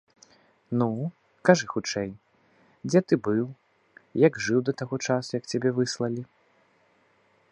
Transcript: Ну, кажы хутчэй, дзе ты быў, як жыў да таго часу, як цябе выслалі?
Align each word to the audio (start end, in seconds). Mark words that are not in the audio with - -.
Ну, 0.81 0.85
кажы 1.49 1.67
хутчэй, 1.73 2.09
дзе 2.89 2.99
ты 3.11 3.21
быў, 3.29 3.45
як 4.27 4.33
жыў 4.47 4.59
да 4.69 4.73
таго 4.83 4.95
часу, 5.09 5.29
як 5.39 5.43
цябе 5.55 5.69
выслалі? 5.81 6.23